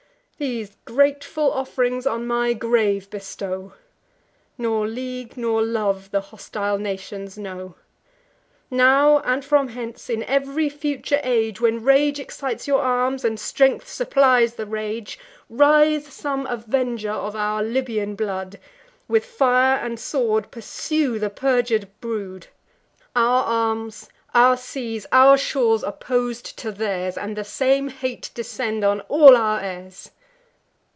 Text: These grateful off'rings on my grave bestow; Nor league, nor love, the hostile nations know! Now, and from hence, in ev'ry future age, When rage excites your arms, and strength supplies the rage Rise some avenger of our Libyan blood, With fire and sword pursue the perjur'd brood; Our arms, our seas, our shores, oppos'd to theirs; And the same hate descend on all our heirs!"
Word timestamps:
These 0.37 0.75
grateful 0.85 1.51
off'rings 1.53 2.07
on 2.07 2.25
my 2.25 2.53
grave 2.53 3.11
bestow; 3.11 3.73
Nor 4.57 4.87
league, 4.87 5.37
nor 5.37 5.61
love, 5.61 6.09
the 6.09 6.19
hostile 6.19 6.79
nations 6.79 7.37
know! 7.37 7.75
Now, 8.71 9.19
and 9.19 9.45
from 9.45 9.67
hence, 9.67 10.09
in 10.09 10.23
ev'ry 10.23 10.67
future 10.67 11.19
age, 11.21 11.61
When 11.61 11.83
rage 11.83 12.19
excites 12.19 12.67
your 12.67 12.81
arms, 12.81 13.23
and 13.23 13.39
strength 13.39 13.87
supplies 13.87 14.55
the 14.55 14.65
rage 14.65 15.19
Rise 15.47 16.07
some 16.07 16.47
avenger 16.47 17.11
of 17.13 17.35
our 17.35 17.61
Libyan 17.61 18.15
blood, 18.15 18.57
With 19.07 19.23
fire 19.25 19.77
and 19.77 19.99
sword 19.99 20.49
pursue 20.49 21.19
the 21.19 21.29
perjur'd 21.29 21.87
brood; 22.01 22.47
Our 23.15 23.43
arms, 23.43 24.09
our 24.33 24.57
seas, 24.57 25.05
our 25.11 25.37
shores, 25.37 25.83
oppos'd 25.83 26.57
to 26.57 26.71
theirs; 26.71 27.15
And 27.15 27.35
the 27.37 27.43
same 27.43 27.89
hate 27.89 28.31
descend 28.33 28.83
on 28.83 29.01
all 29.01 29.37
our 29.37 29.59
heirs!" 29.59 30.09